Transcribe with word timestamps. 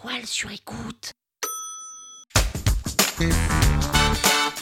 toile 0.00 0.26
sur 0.26 0.50
écoute. 0.50 1.12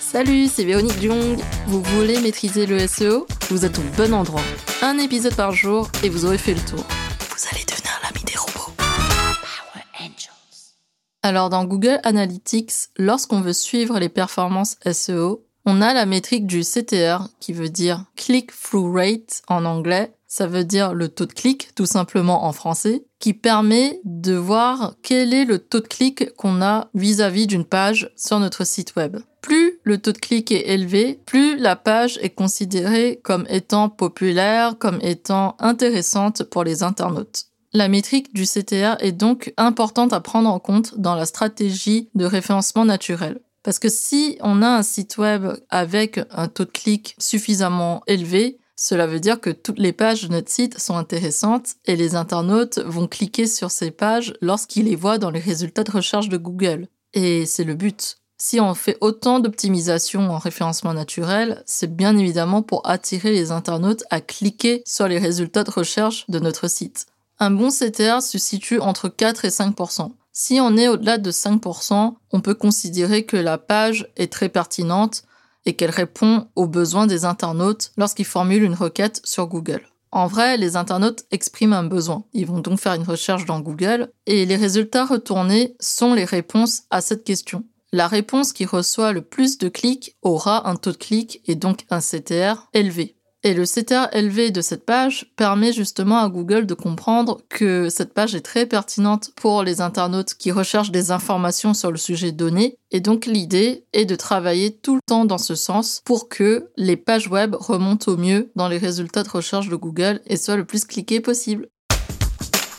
Salut, 0.01 0.47
c'est 0.47 0.65
Véronique 0.65 1.01
Jung. 1.01 1.39
Vous 1.67 1.83
voulez 1.83 2.21
maîtriser 2.21 2.65
le 2.65 2.87
SEO 2.87 3.27
Vous 3.51 3.65
êtes 3.65 3.79
au 3.79 3.83
bon 3.97 4.15
endroit. 4.15 4.43
Un 4.83 4.99
épisode 4.99 5.35
par 5.35 5.53
jour 5.53 5.91
et 6.03 6.09
vous 6.09 6.25
aurez 6.25 6.39
fait 6.39 6.55
le 6.55 6.61
tour. 6.61 6.85
Vous 7.19 7.49
allez 7.53 7.65
devenir 7.65 8.01
l'ami 8.03 8.25
des 8.25 8.37
robots. 8.37 8.73
Power 8.77 9.85
Angels. 10.01 10.75
Alors 11.23 11.51
dans 11.51 11.65
Google 11.65 12.01
Analytics, 12.05 12.89
lorsqu'on 12.97 13.41
veut 13.41 13.53
suivre 13.53 13.99
les 13.99 14.09
performances 14.09 14.77
SEO, 14.91 15.45
on 15.67 15.83
a 15.83 15.93
la 15.93 16.07
métrique 16.07 16.47
du 16.47 16.63
CTR 16.63 17.29
qui 17.41 17.53
veut 17.53 17.69
dire 17.69 18.05
click-through 18.17 18.95
rate 18.95 19.43
en 19.49 19.65
anglais. 19.65 20.13
Ça 20.29 20.47
veut 20.47 20.65
dire 20.65 20.95
le 20.95 21.09
taux 21.09 21.27
de 21.27 21.33
clic, 21.33 21.75
tout 21.75 21.87
simplement 21.87 22.45
en 22.45 22.53
français, 22.53 23.05
qui 23.19 23.35
permet 23.35 24.01
de 24.05 24.35
voir 24.35 24.95
quel 25.03 25.33
est 25.33 25.45
le 25.45 25.59
taux 25.59 25.81
de 25.81 25.87
clic 25.87 26.35
qu'on 26.35 26.63
a 26.63 26.89
vis-à-vis 26.95 27.47
d'une 27.47 27.65
page 27.65 28.11
sur 28.17 28.39
notre 28.39 28.65
site 28.65 28.95
web. 28.97 29.17
Plus 29.41 29.79
le 29.85 29.99
taux 29.99 30.13
de 30.13 30.19
clic 30.19 30.51
est 30.53 30.69
élevé, 30.69 31.21
plus 31.25 31.57
la 31.57 31.77
page 31.77 32.19
est 32.21 32.31
considérée 32.31 33.21
comme 33.23 33.47
étant 33.49 33.89
populaire, 33.89 34.77
comme 34.79 34.99
étant 35.03 35.57
intéressante 35.61 36.43
pour 36.43 36.65
les 36.65 36.83
internautes. 36.83 37.47
La 37.73 37.89
métrique 37.89 38.35
du 38.35 38.45
CTR 38.45 38.97
est 39.01 39.13
donc 39.13 39.53
importante 39.57 40.13
à 40.13 40.21
prendre 40.21 40.49
en 40.49 40.59
compte 40.59 40.99
dans 40.99 41.15
la 41.15 41.27
stratégie 41.27 42.09
de 42.15 42.25
référencement 42.25 42.85
naturel. 42.85 43.41
Parce 43.63 43.79
que 43.79 43.89
si 43.89 44.39
on 44.41 44.63
a 44.63 44.69
un 44.69 44.83
site 44.83 45.19
web 45.19 45.47
avec 45.71 46.21
un 46.31 46.49
taux 46.49 46.65
de 46.65 46.71
clic 46.71 47.17
suffisamment 47.19 48.03
élevé, 48.07 48.59
cela 48.77 49.07
veut 49.07 49.21
dire 49.21 49.41
que 49.41 49.51
toutes 49.51 49.79
les 49.79 49.93
pages 49.93 50.23
de 50.23 50.33
notre 50.33 50.51
site 50.51 50.79
sont 50.79 50.97
intéressantes 50.97 51.77
et 51.87 51.97
les 51.97 52.15
internautes 52.15 52.79
vont 52.79 53.07
cliquer 53.07 53.47
sur 53.47 53.71
ces 53.71 53.91
pages 53.91 54.35
lorsqu'ils 54.43 54.85
les 54.85 54.97
voient 54.97 55.19
dans 55.19 55.31
les 55.31 55.41
résultats 55.41 55.83
de 55.83 55.91
recherche 55.91 56.29
de 56.29 56.37
Google. 56.37 56.89
Et 57.15 57.47
c'est 57.47 57.65
le 57.65 57.75
but. 57.75 58.19
Si 58.39 58.61
on 58.61 58.75
fait 58.75 58.99
autant 59.01 59.41
d'optimisation 59.41 60.31
en 60.31 60.37
référencement 60.37 60.93
naturel, 60.93 61.63
c'est 61.65 61.97
bien 61.97 62.19
évidemment 62.19 62.61
pour 62.61 62.87
attirer 62.87 63.33
les 63.33 63.51
internautes 63.51 64.05
à 64.11 64.21
cliquer 64.21 64.83
sur 64.85 65.09
les 65.09 65.19
résultats 65.19 65.65
de 65.65 65.71
recherche 65.71 66.27
de 66.29 66.39
notre 66.39 66.69
site. 66.69 67.07
Un 67.39 67.51
bon 67.51 67.71
CTR 67.71 68.21
se 68.21 68.37
situe 68.37 68.79
entre 68.79 69.09
4 69.09 69.47
et 69.47 69.49
5% 69.49 70.13
si 70.39 70.61
on 70.61 70.77
est 70.77 70.87
au-delà 70.87 71.17
de 71.17 71.31
5%, 71.31 72.15
on 72.31 72.41
peut 72.43 72.55
considérer 72.55 73.25
que 73.25 73.39
la 73.39 73.57
page 73.57 74.07
est 74.17 74.31
très 74.31 74.51
pertinente 74.51 75.23
et 75.67 75.75
qu'elle 75.75 75.91
répond 75.91 76.47
aux 76.57 76.67
besoins 76.67 77.07
des 77.07 77.25
internautes 77.27 77.93
lorsqu'ils 77.99 78.25
formulent 78.25 78.63
une 78.63 78.75
requête 78.75 79.21
sur 79.25 79.47
Google. 79.49 79.83
En 80.13 80.29
vrai, 80.29 80.57
les 80.57 80.77
internautes 80.77 81.27
expriment 81.31 81.75
un 81.75 81.85
besoin. 81.85 82.25
Ils 82.33 82.47
vont 82.47 82.61
donc 82.61 82.79
faire 82.79 82.95
une 82.95 83.03
recherche 83.03 83.45
dans 83.45 83.61
Google 83.61 84.11
et 84.25 84.47
les 84.47 84.57
résultats 84.57 85.05
retournés 85.05 85.75
sont 85.79 86.15
les 86.15 86.25
réponses 86.25 86.85
à 86.91 87.03
cette 87.03 87.25
question. 87.25 87.65
La 87.93 88.09
réponse 88.09 88.53
qui 88.53 88.65
reçoit 88.65 89.13
le 89.13 89.23
plus 89.23 89.59
de 89.59 89.69
clics 89.69 90.17
aura 90.23 90.69
un 90.69 90.77
taux 90.77 90.93
de 90.93 90.97
clic 90.97 91.43
et 91.47 91.55
donc 91.55 91.85
un 91.91 92.01
CTR 92.01 92.69
élevé. 92.73 93.17
Et 93.47 93.55
le 93.55 93.63
CTR 93.63 94.09
élevé 94.13 94.51
de 94.51 94.61
cette 94.61 94.85
page 94.85 95.33
permet 95.37 95.73
justement 95.73 96.19
à 96.19 96.29
Google 96.29 96.67
de 96.67 96.75
comprendre 96.75 97.43
que 97.49 97.89
cette 97.89 98.13
page 98.13 98.35
est 98.35 98.41
très 98.41 98.67
pertinente 98.67 99.31
pour 99.37 99.63
les 99.63 99.81
internautes 99.81 100.35
qui 100.35 100.51
recherchent 100.51 100.91
des 100.91 101.13
informations 101.13 101.73
sur 101.73 101.93
le 101.93 101.97
sujet 101.97 102.33
donné. 102.33 102.77
Et 102.91 102.99
donc 102.99 103.25
l'idée 103.25 103.85
est 103.93 104.05
de 104.05 104.17
travailler 104.17 104.77
tout 104.77 104.97
le 104.97 105.01
temps 105.07 105.27
dans 105.27 105.39
ce 105.39 105.55
sens 105.55 106.03
pour 106.05 106.29
que 106.29 106.73
les 106.77 106.97
pages 106.97 107.29
web 107.29 107.55
remontent 107.55 108.11
au 108.11 108.17
mieux 108.17 108.51
dans 108.57 108.67
les 108.67 108.79
résultats 108.79 109.23
de 109.23 109.29
recherche 109.29 109.69
de 109.69 109.77
Google 109.77 110.21
et 110.27 110.37
soient 110.37 110.57
le 110.57 110.65
plus 110.65 110.85
cliquées 110.85 111.21
possible. 111.21 111.69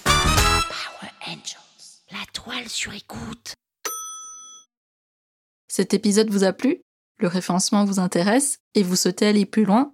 Power 0.03 1.11
Angels. 1.27 2.02
La 2.11 2.25
toile 2.33 2.67
sur 2.67 2.93
écoute. 2.93 3.53
Cet 5.69 5.93
épisode 5.93 6.29
vous 6.29 6.43
a 6.43 6.52
plu? 6.52 6.81
Le 7.19 7.29
référencement 7.29 7.85
vous 7.85 8.02
intéresse? 8.02 8.57
Et 8.75 8.83
vous 8.83 8.97
souhaitez 8.97 9.27
aller 9.27 9.45
plus 9.45 9.63
loin? 9.63 9.93